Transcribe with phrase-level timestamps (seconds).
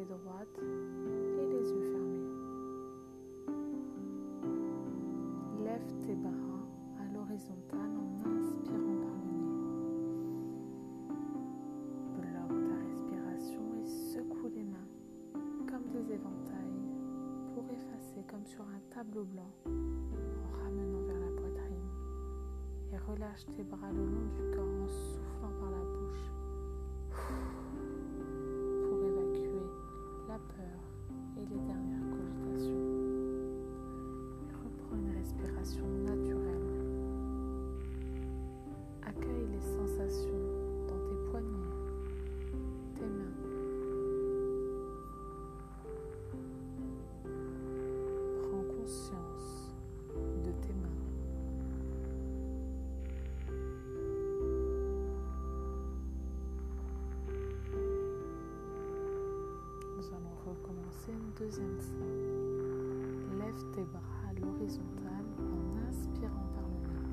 [0.00, 2.30] droite et les yeux fermés.
[5.64, 6.64] Lève tes bras
[6.98, 9.58] à l'horizontale en inspirant par le nez.
[12.20, 14.90] Bloque ta respiration et secoue les mains
[15.70, 16.80] comme des éventails
[17.54, 21.90] pour effacer comme sur un tableau blanc en ramenant vers la poitrine.
[22.92, 26.31] Et relâche tes bras le long du corps en soufflant par la bouche
[61.52, 62.06] deuxième fois.
[63.38, 67.04] Lève tes bras à l'horizontale en inspirant par le nez.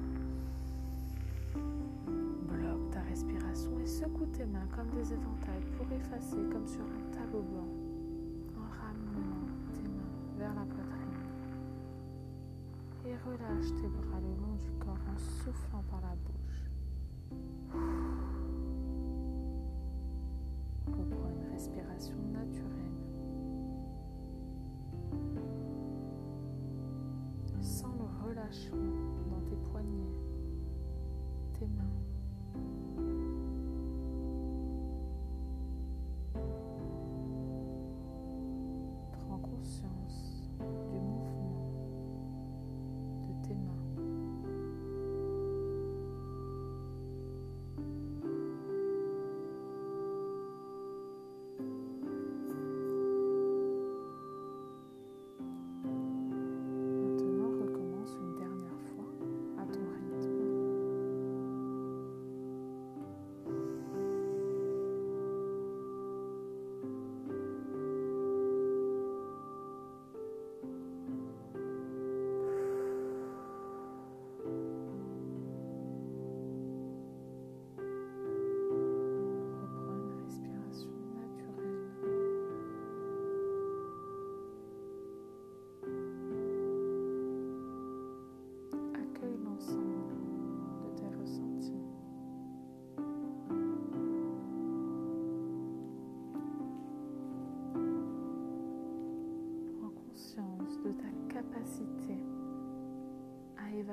[2.48, 7.12] Bloque ta respiration et secoue tes mains comme des éventails pour effacer comme sur un
[7.12, 7.68] tableau blanc
[8.56, 11.20] en ramenant tes mains vers la poitrine.
[13.08, 16.72] Et relâche tes bras le long du corps en soufflant par la bouche.
[20.88, 22.79] Reprends une respiration naturelle.
[29.30, 30.16] Dans tes poignets,
[31.60, 32.09] tes mains.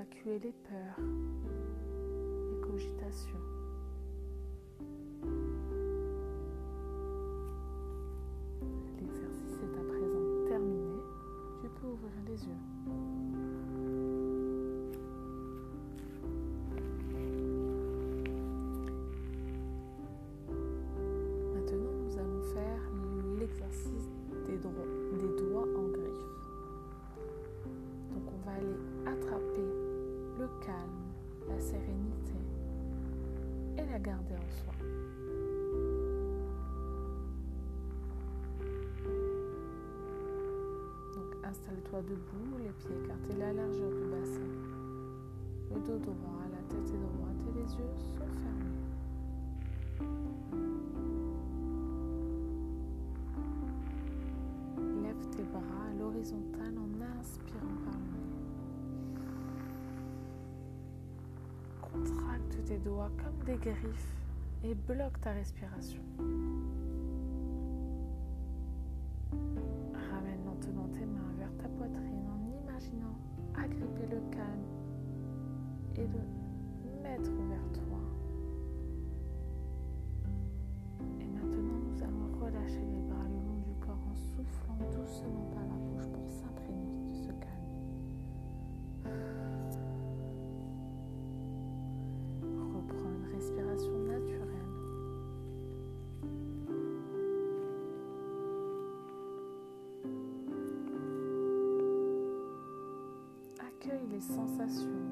[0.07, 1.05] Évacuer les peurs,
[2.51, 3.46] les cogitations.
[31.57, 32.35] La sérénité
[33.79, 34.75] et la garder en soi.
[41.15, 44.51] Donc, installe-toi debout, les pieds écartés, la largeur du bassin,
[45.75, 48.77] le dos droit, la tête est droite et les yeux sont fermés.
[55.03, 57.76] Lève tes bras à l'horizontale en inspirant
[61.97, 64.13] Contracte tes doigts comme des griffes
[64.63, 66.03] et bloque ta respiration.
[103.87, 105.06] Accueille les sensations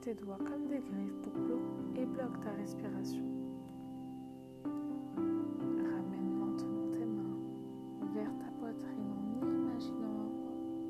[0.00, 3.24] tes doigts comme des griffes pour bloquer et bloque ta respiration.
[5.16, 7.38] Ramène lentement tes mains
[8.14, 9.12] vers ta poitrine
[9.42, 10.30] en imaginant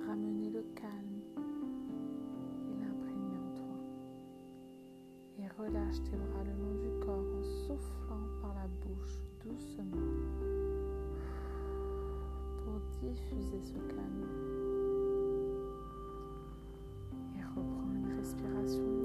[0.06, 1.22] ramener le calme
[2.66, 3.78] et l'imprégner en toi.
[5.38, 9.96] Et relâche tes bras le long du corps en soufflant par la bouche doucement
[12.64, 14.68] pour diffuser ce calme.
[18.18, 18.97] respiration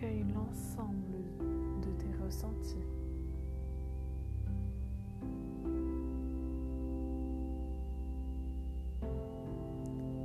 [0.00, 1.24] accueille l'ensemble
[1.82, 2.76] de tes ressentis.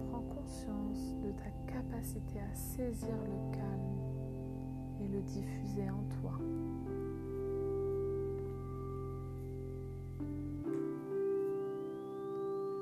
[0.10, 4.00] Prends conscience de ta capacité à saisir le calme
[5.02, 6.40] et le diffuser en toi.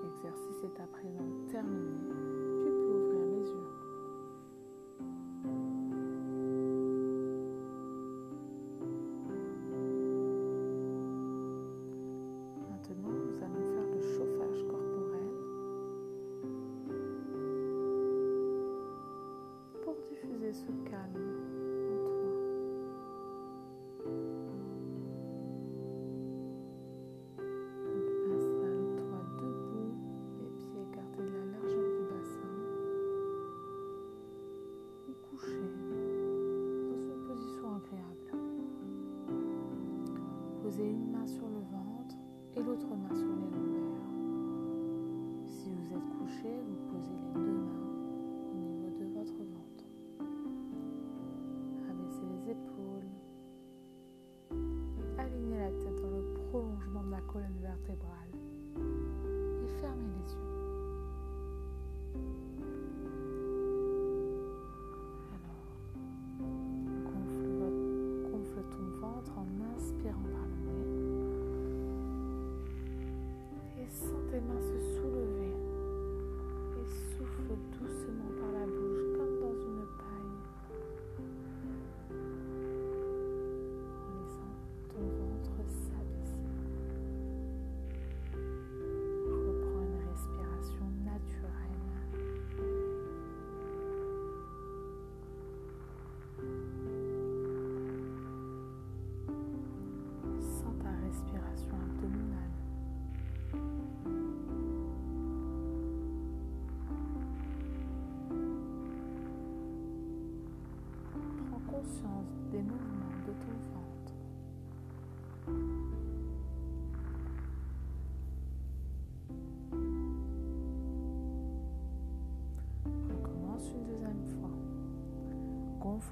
[0.03, 2.02] L'exercice est à présent terminé.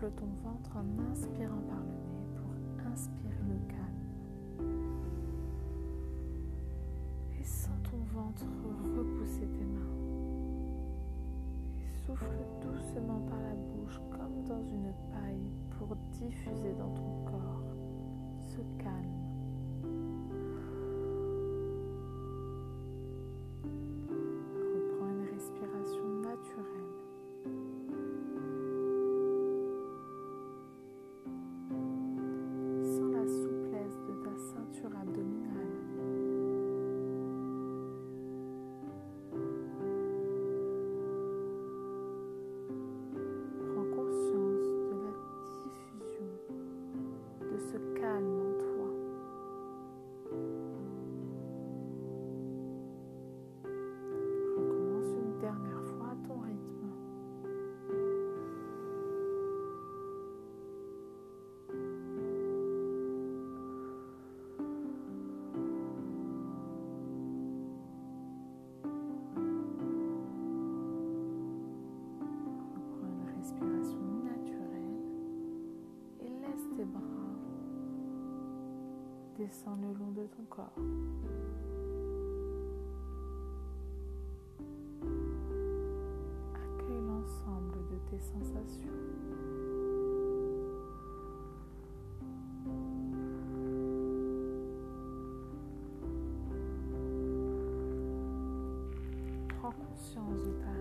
[0.10, 1.91] ton ventre en inspirant par le
[79.52, 80.72] descend le long de ton corps.
[86.56, 88.98] Accueille l'ensemble de tes sensations.
[99.50, 100.81] Prends conscience de ta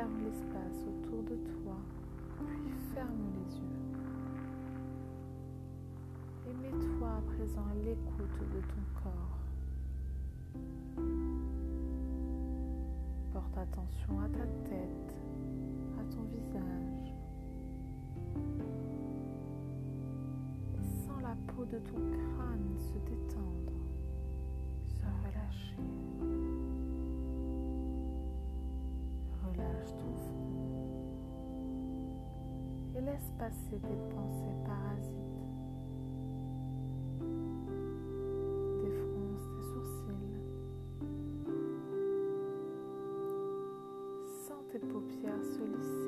[0.00, 1.76] Observe l'espace autour de toi,
[2.46, 3.82] puis ferme les yeux.
[6.48, 9.40] Et mets-toi à présent à l'écoute de ton corps.
[13.32, 15.16] Porte attention à ta tête,
[15.98, 17.12] à ton visage.
[20.76, 23.72] Et sens la peau de ton crâne se détendre,
[24.86, 25.76] se relâcher.
[33.00, 35.16] Laisse passer tes pensées parasites.
[38.82, 40.40] Défronce tes sourcils.
[44.46, 45.99] Sens tes paupières se lisser.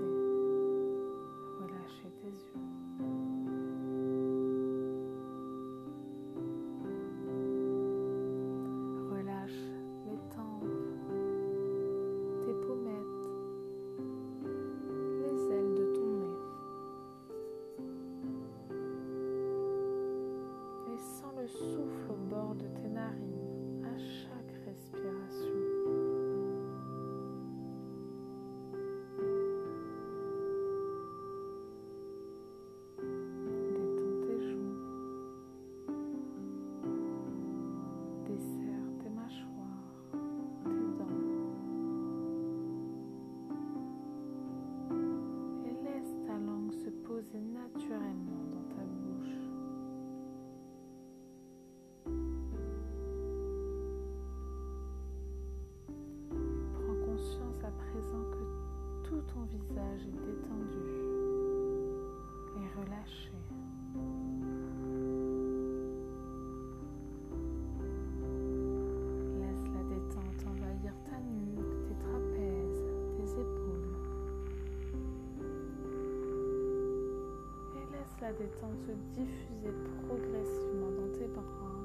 [78.42, 79.72] Détente se diffuser
[80.06, 81.78] progressivement dans tes bras,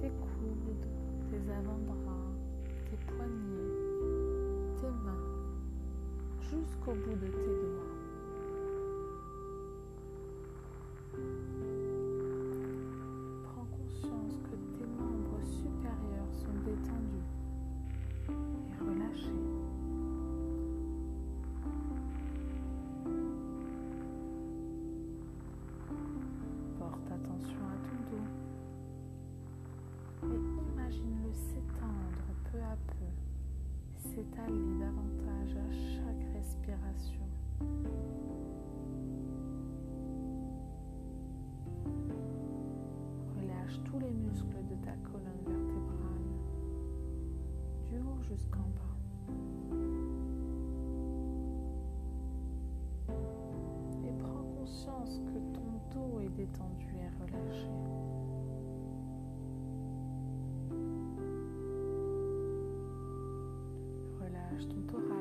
[0.00, 0.86] tes coudes,
[1.30, 2.32] tes avant-bras,
[2.90, 3.78] tes poignets,
[4.80, 5.28] tes mains,
[6.40, 7.91] jusqu'au bout de tes doigts.
[26.92, 28.28] Porte attention à ton dos
[30.30, 30.40] et
[30.72, 33.10] imagine-le s'étendre peu à peu,
[33.96, 37.26] s'étaler davantage à chaque respiration.
[43.38, 46.28] Relâche tous les muscles de ta colonne vertébrale,
[47.88, 48.98] du haut jusqu'en bas.
[54.04, 55.38] Et prends conscience que
[56.42, 57.68] détendu et relâché.
[64.20, 65.11] Relâche ton thorax,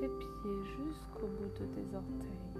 [0.00, 2.54] tes pieds jusqu'au bout de tes orteils.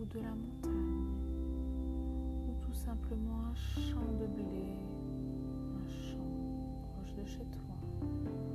[0.00, 1.10] Ou de la montagne,
[2.48, 4.78] ou tout simplement un champ de blé,
[5.76, 8.49] un champ proche de chez toi.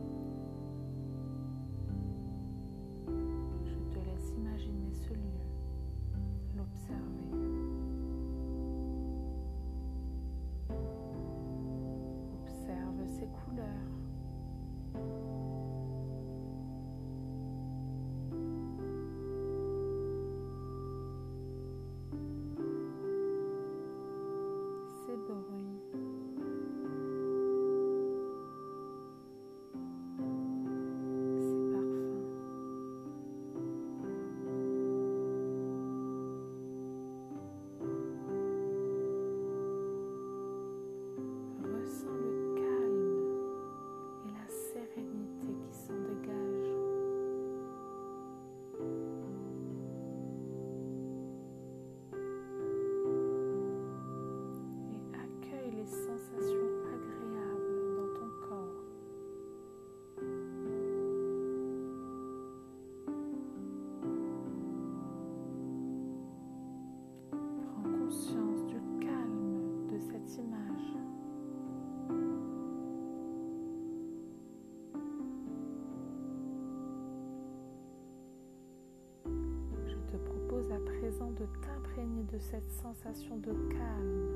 [82.40, 84.32] Cette sensation de calme.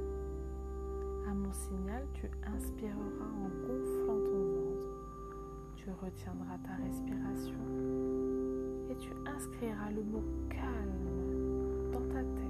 [1.30, 4.90] À mon signal, tu inspireras en gonflant ton ventre.
[5.76, 7.60] Tu retiendras ta respiration
[8.90, 12.49] et tu inscriras le mot calme dans ta tête.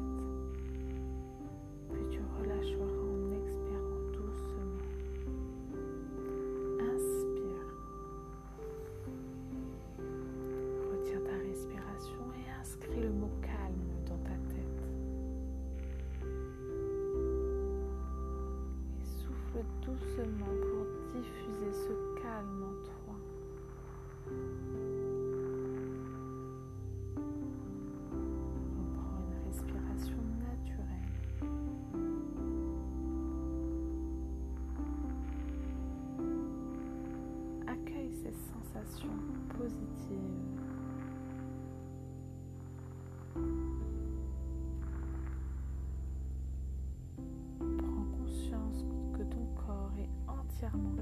[50.60, 51.00] Calme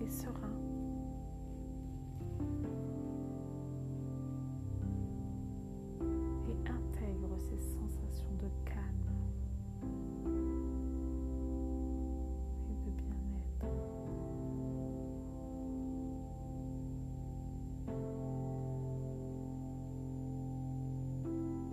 [0.00, 0.56] et serein.
[6.48, 9.12] Et intègre ces sensations de calme
[12.68, 13.66] et de bien-être.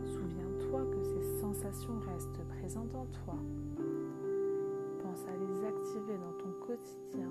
[0.05, 3.39] Souviens-toi que ces sensations restent présentes en toi
[5.95, 7.29] dans ton quotidien,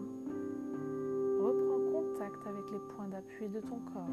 [1.38, 4.08] reprends contact avec les points d'appui de ton corps.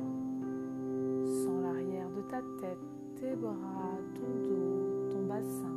[1.23, 2.77] Sens l'arrière de ta tête,
[3.15, 5.73] tes bras, ton dos, ton bassin,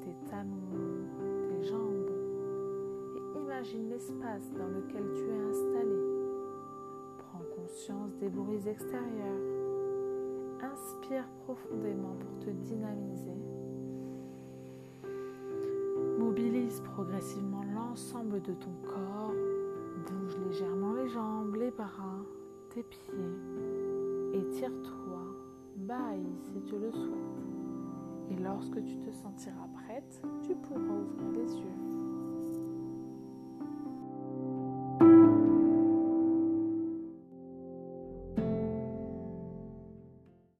[0.00, 2.12] tes talons, tes jambes.
[3.16, 5.98] Et imagine l'espace dans lequel tu es installé.
[7.18, 9.42] Prends conscience des bruits extérieurs.
[10.62, 13.34] Inspire profondément pour te dynamiser
[17.18, 19.32] progressivement l'ensemble de ton corps.
[20.06, 22.22] Bouge légèrement les jambes, les bras,
[22.70, 23.10] tes pieds.
[24.34, 25.22] Étire-toi,
[25.76, 28.30] baille si tu le souhaites.
[28.30, 31.02] Et lorsque tu te sentiras prête, tu pourras